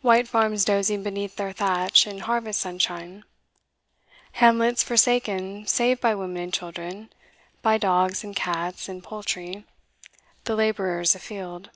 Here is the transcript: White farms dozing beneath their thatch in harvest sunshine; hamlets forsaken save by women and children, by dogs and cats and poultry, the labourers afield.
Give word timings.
White 0.00 0.28
farms 0.28 0.64
dozing 0.64 1.02
beneath 1.02 1.34
their 1.34 1.50
thatch 1.52 2.06
in 2.06 2.20
harvest 2.20 2.60
sunshine; 2.60 3.24
hamlets 4.38 4.84
forsaken 4.84 5.66
save 5.66 6.00
by 6.00 6.14
women 6.14 6.36
and 6.44 6.54
children, 6.54 7.10
by 7.62 7.76
dogs 7.76 8.22
and 8.22 8.36
cats 8.36 8.88
and 8.88 9.02
poultry, 9.02 9.64
the 10.44 10.54
labourers 10.54 11.16
afield. 11.16 11.70